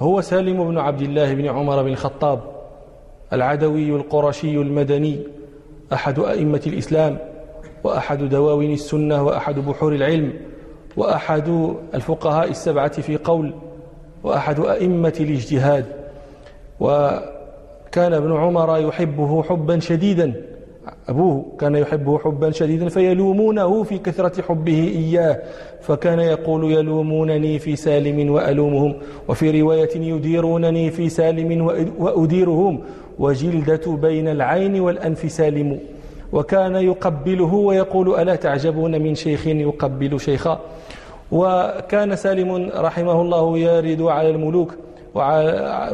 [0.00, 2.40] هو سالم بن عبد الله بن عمر بن الخطاب
[3.32, 5.18] العدوي القرشي المدني
[5.92, 7.18] أحد أئمة الإسلام
[7.84, 10.32] وأحد دواوين السنة وأحد بحور العلم
[10.96, 13.54] وأحد الفقهاء السبعة في قول
[14.24, 15.86] وأحد أئمة الاجتهاد.
[16.80, 20.34] وكان ابن عمر يحبه حبا شديدا.
[21.08, 25.42] أبوه كان يحبه حبا شديدا فيلومونه في كثرة حبه إياه
[25.80, 28.94] فكان يقول يلومونني في سالم وألومهم
[29.28, 31.66] وفي رواية يديرونني في سالم
[31.98, 32.80] وأديرهم
[33.18, 35.78] وجلدة بين العين والأنف سالم.
[36.32, 40.60] وكان يقبله ويقول ألا تعجبون من شيخ يقبل شيخا؟
[41.32, 44.74] وكان سالم رحمه الله يرد على الملوك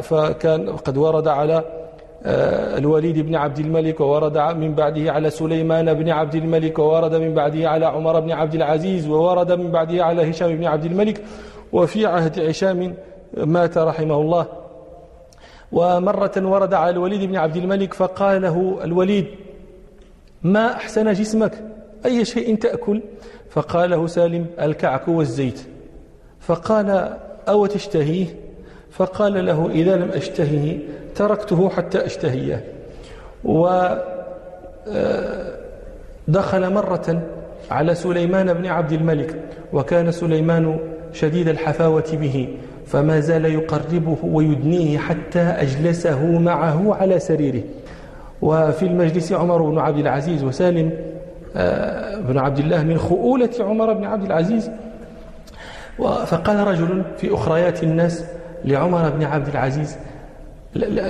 [0.01, 1.63] فكان قد ورد على
[2.25, 7.69] الوليد بن عبد الملك وورد من بعده على سليمان بن عبد الملك وورد من بعده
[7.69, 11.21] على عمر بن عبد العزيز وورد من بعده على هشام بن عبد الملك.
[11.73, 12.93] وفي عهد هشام
[13.37, 14.45] مات رحمه الله.
[15.71, 19.25] ومرة ورد على الوليد بن عبد الملك فقال له الوليد
[20.43, 21.53] ما أحسن جسمك؟
[22.05, 23.01] أي شيء تأكل؟
[23.49, 25.59] فقال له سالم الكعك والزيت.
[26.39, 27.17] فقال
[27.49, 28.44] أو تشتهيه
[28.97, 30.77] فقال له إذا لم أشتهيه
[31.15, 32.63] تركته حتى أشتهيه.
[33.43, 33.83] ودخل
[36.63, 37.21] آه، مرة
[37.71, 39.35] على سليمان بن عبد الملك
[39.73, 40.79] وكان سليمان
[41.13, 42.47] شديد الحفاوة به
[42.85, 47.63] فما زال يقربه ويدنيه حتى أجلسه معه على سريره.
[48.41, 50.91] وفي المجلس عمر بن عبد العزيز وسالم
[51.55, 54.71] آه، بن عبد الله من خؤولة عمر بن عبد العزيز.
[56.25, 58.25] فقال رجل في أخريات الناس
[58.65, 59.97] لعمر بن عبد العزيز.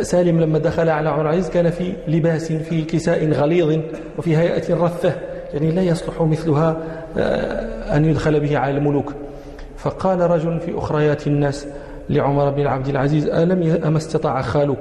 [0.01, 3.79] سالم لما دخل على عمر العزيز كان في لباس في كساء غليظ
[4.17, 5.13] وفي هيئة رثة
[5.53, 6.77] يعني لا يصلح مثلها
[7.17, 9.13] آه، أن يدخل به على الملوك.
[9.77, 11.67] فقال رجل في أخريات الناس
[12.09, 14.79] لعمر بن عبد العزيز ألم أما استطاع خالك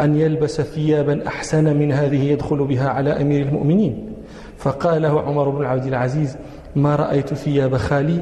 [0.00, 4.12] أن يلبس ثيابا أحسن من هذه يدخل بها على أمير المؤمنين؟
[4.58, 6.36] فقال له عمر بن عبد العزيز
[6.76, 8.20] ما رأيت ثياب خالي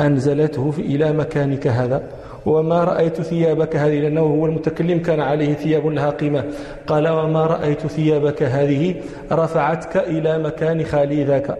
[0.00, 2.02] أنزلته إلى مكانك هذا؟
[2.46, 6.44] وما رأيت ثيابك هذه لأنه هو المتكلم كان عليه ثياب لها قيمة.
[6.86, 8.94] قال وما رأيت ثيابك هذه
[9.32, 11.58] رفعتك إلى مكان خالي ذاك.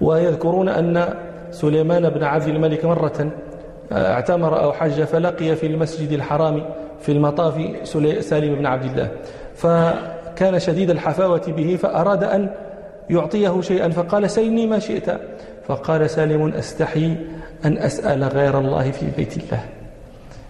[0.00, 1.14] ويذكرون أن
[1.50, 3.30] سليمان بن عبد الملك مرة
[3.92, 6.62] اعتمر أو حج فلقي في المسجد الحرام
[7.00, 7.54] في المطاف
[8.20, 9.08] سالم بن عبد الله.
[9.54, 12.50] فكان شديد الحفاوة به فأراد أن
[13.10, 15.10] يعطيه شيئا فقال سلني ما شئت.
[15.68, 17.16] فقال سالم أستحي
[17.64, 19.60] أن أسأل غير الله في بيت الله.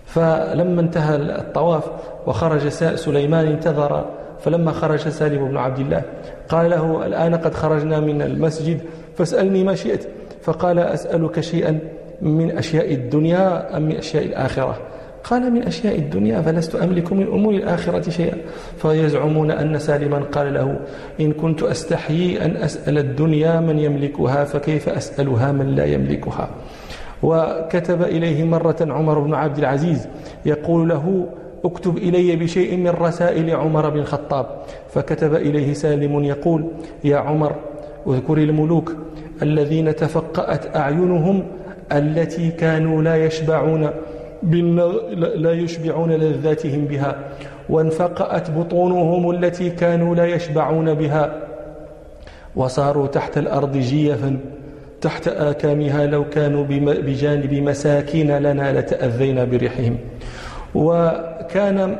[0.06, 1.84] فلما انتهى الطواف
[2.26, 4.04] وخرج سليمان انتظر
[4.40, 6.02] فلما خرج سالم بن عبد الله
[6.48, 8.80] قال له الآن قد خرجنا من المسجد
[9.18, 10.08] فاسألني ما شئت.
[10.42, 11.78] فقال أسألك شيئا
[12.22, 14.78] من أشياء الدنيا أم من أشياء الآخرة؟
[15.24, 18.36] قال من أشياء الدنيا فلست أملك من أمور الآخرة شيئا.
[18.78, 20.78] فيزعمون أن سالما قال له
[21.20, 26.48] إن كنت أستحيي أن أسأل الدنيا من يملكها فكيف أسألها من لا يملكها؟
[27.22, 30.08] وكتب إليه مرة عمر بن عبد العزيز
[30.46, 31.26] يقول له
[31.64, 34.46] اكتب إلي بشيء من رسائل عمر بن الخطاب.
[34.88, 36.64] فكتب إليه سالم يقول
[37.04, 37.52] يا عمر
[38.06, 38.96] اذكر الملوك
[39.42, 41.42] الذين تفقأت أعينهم
[41.92, 43.90] التي كانوا لا يشبعون
[45.16, 47.16] لا يشبعون لذاتهم بها
[47.68, 51.40] وانفقأت بطونهم التي كانوا لا يشبعون بها
[52.56, 54.38] وصاروا تحت الأرض جيفا.
[55.02, 56.64] تحت آكامها لو كانوا
[57.06, 59.96] بجانب مساكين لنا لتأذينا بريحهم.
[60.74, 61.96] وكان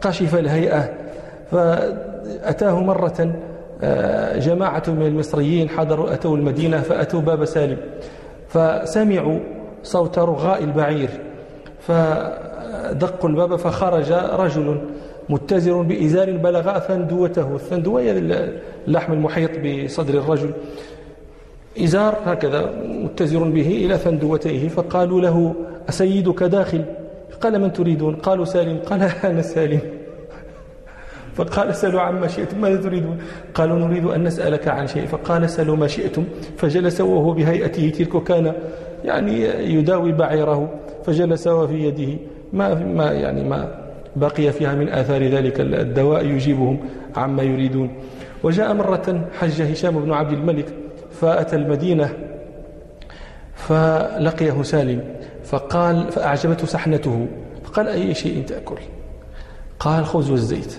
[0.00, 0.94] قشف الهيئة
[1.50, 3.34] فأتاه مرة
[3.84, 7.76] آه، جماعة من المصريين حضروا أتوا المدينة فأتوا باب سالم.
[8.48, 9.38] فسمعوا
[9.82, 11.10] صوت رغاء البعير
[11.80, 14.80] فدقوا الباب فخرج رجل
[15.28, 18.10] متزر بإزار بلغ ثندوته الثندوة هي
[18.86, 20.50] اللحم المحيط بصدر الرجل.
[21.78, 25.54] إزار هكذا متزر به إلى ثندوتيه فقالوا له
[25.88, 26.84] أسيدك داخل؟
[27.40, 28.78] قال من تريدون؟ قالوا سالم.
[28.78, 29.80] قال أنا سالم.
[31.34, 33.18] فقال سلوا عما شئتم ماذا تريدون؟
[33.54, 35.06] قالوا نريد أن نسألك عن شيء.
[35.06, 36.24] فقال سلوا ما شئتم
[36.56, 38.52] فجلس وهو بهيئته تلك كان
[39.04, 39.44] يعني
[39.74, 40.70] يداوي بعيره
[41.04, 42.18] فجلس وفي يده.
[42.52, 43.74] ما ما يعني ما
[44.16, 46.78] بقي فيها من آثار ذلك الدواء يجيبهم
[47.16, 47.90] عما يريدون.
[48.42, 50.74] وجاء مرة حج هشام بن عبد الملك
[51.22, 52.12] فأتى المدينة
[53.54, 55.04] فلقيه سالم
[55.44, 57.26] فقال فأعجبته سحنته
[57.64, 58.76] فقال أي شيء تأكل؟
[59.80, 60.74] قال خبز والزيت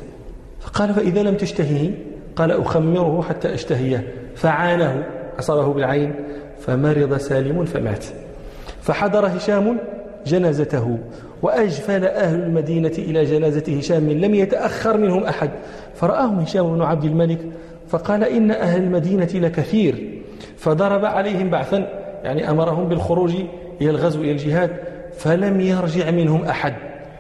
[0.59, 1.91] فقال فإذا لم تشتهيه؟
[2.35, 4.07] قال أخمره حتى أشتهيه.
[4.35, 5.03] فعانه
[5.39, 6.15] أصابه بالعين
[6.59, 8.05] فمرض سالم فمات.
[8.81, 9.77] فحضر هشام
[10.25, 10.97] جنازته
[11.41, 15.49] وأجفل أهل المدينة إلى جنازة هشام لم يتأخر منهم أحد.
[15.95, 17.39] فرآهم هشام بن عبد الملك
[17.87, 20.12] فقال إن أهل المدينة لكثير.
[20.63, 21.88] فضرب عليهم بعثا
[22.24, 23.36] يعني أمرهم بالخروج
[23.81, 24.69] إلى الغزو إلى الجهاد
[25.13, 26.74] فلم يرجع منهم أحد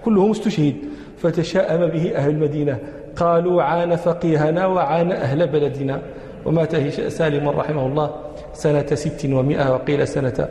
[0.05, 0.75] كلهم استشهد
[1.17, 2.77] فتشاءم به أهل المدينة
[3.15, 6.01] قالوا عان فقيهنا وعان أهل بلدنا
[6.45, 8.11] ومات سالم رحمه الله
[8.53, 10.47] سنة ست ومائة وقيل سنة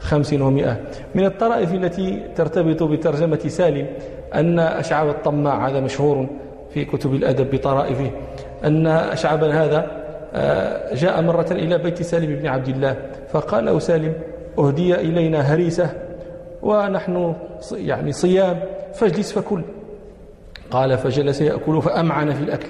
[0.00, 0.80] خمس ومائة
[1.14, 3.86] من الطرائف التي ترتبط بترجمة سالم
[4.34, 6.26] أن أشعب الطماع هذا مشهور
[6.70, 8.10] في كتب الأدب بطرائفه
[8.64, 10.05] أن أشعبا هذا
[10.92, 12.96] جاء مرة إلى بيت سالم بن عبد الله
[13.28, 14.12] فقال له سالم
[14.58, 15.90] أهدي إلينا هريسة
[16.62, 17.34] ونحن
[17.72, 18.60] يعني صيام
[18.94, 19.62] فاجلس فكل.
[20.70, 22.68] قال فجلس يأكل فأمعن في الأكل.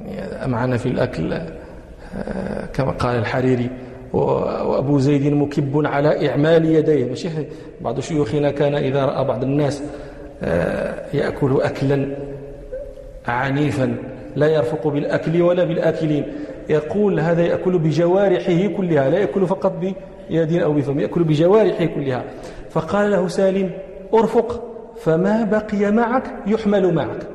[0.00, 3.70] يعني أمعن في الأكل آه، كما قال الحريري.
[4.12, 7.04] وأبو زيد مكب على إعمال يديه.
[7.04, 7.28] ماشي
[7.80, 9.82] بعض شيوخنا كان إذا رأى بعض الناس
[10.42, 12.16] آه، يأكل أكلا
[13.26, 13.96] عنيفا
[14.36, 16.32] لا يرفق بالأكل ولا بالآكلين.
[16.68, 19.72] يقول هذا يأكل بجوارحه كلها لا يأكل فقط
[20.30, 22.24] بيد أو بفم يأكل بجوارحه كلها.
[22.70, 23.70] فقال له سالم
[24.14, 24.64] أرفق
[24.96, 27.26] فما بقي معك يحمل معك.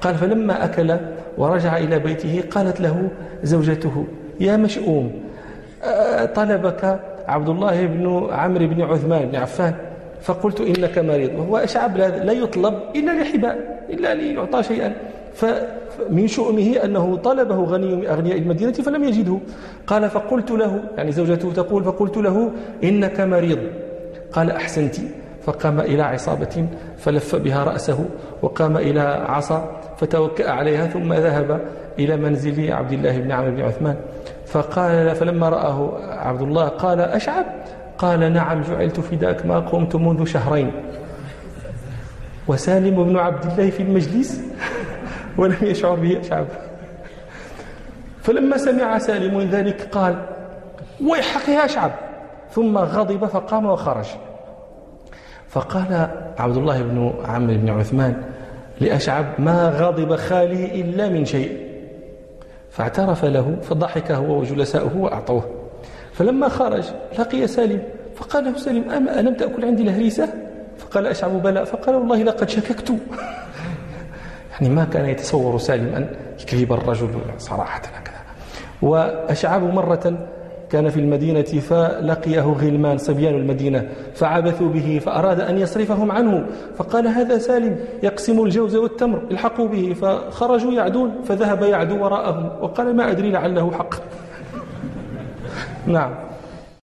[0.00, 0.96] قال فلما أكل
[1.38, 3.10] ورجع إلى بيته قالت له
[3.42, 4.06] زوجته
[4.40, 5.12] يا مشؤوم
[6.34, 9.74] طلبك عبد الله بن عمرو بن عثمان بن عفان؟
[10.20, 11.38] فقلت إنك مريض.
[11.38, 14.92] وهو أشعب لا يطلب إلا لحباء إلا ليعطى شيئا.
[15.38, 19.38] فمن شؤمه أنه طلبه غني أغنياء المدينة فلم يجده.
[19.86, 22.50] قال فقلت له يعني زوجته تقول فقلت له
[22.84, 23.58] إنك مريض.
[24.32, 24.96] قال أحسنت.
[25.42, 26.66] فقام إلى عصابة
[26.98, 27.98] فلف بها رأسه
[28.42, 31.60] وقام إلى عصا فتوكأ عليها ثم ذهب
[31.98, 33.96] إلى منزل عبد الله بن عمرو بن عثمان.
[34.46, 37.46] فقال فلما رآه عبد الله قال أشعب؟
[37.98, 40.72] قال نعم جعلت فداك ما قمت منذ شهرين.
[42.48, 44.40] وسالم بن عبد الله في المجلس؟
[45.38, 46.46] ولم يشعر به أشعب
[48.22, 50.24] فلما سمع سالم ذلك قال
[51.04, 51.90] ويحق يا أشعب
[52.50, 54.06] ثم غضب فقام وخرج.
[55.48, 56.08] فقال
[56.38, 58.22] عبد الله بن عمرو بن عثمان
[58.80, 61.68] لأشعب ما غضب خالي إلا من شيء.
[62.70, 65.44] فاعترف له فضحك هو وجلساؤه وأعطوه.
[66.12, 66.84] فلما خرج
[67.18, 67.82] لقي سالم
[68.16, 70.28] فقال له سالم ألم تأكل عندي الهريسة؟
[70.78, 71.66] فقال أشعب بلى.
[71.66, 72.92] فقال والله لقد شككت.
[74.60, 76.08] يعني ما كان يتصور سالم أن
[76.40, 77.08] يكذب الرجل
[77.38, 78.18] صراحة هكذا.
[78.82, 80.28] وأشعب مرة
[80.70, 86.46] كان في المدينة فلقيه غلمان صبيان المدينة فعبثوا به فأراد أن يصرفهم عنه
[86.76, 93.10] فقال هذا سالم يقسم الجوز والتمر الحقوا به فخرجوا يعدون فذهب يعدو وراءهم وقال ما
[93.10, 93.94] أدري لعله حق.
[95.86, 96.27] نعم.